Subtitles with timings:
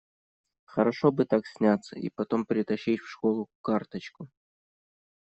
[0.65, 4.29] Хорошо бы так сняться и потом притащить в школу карточку!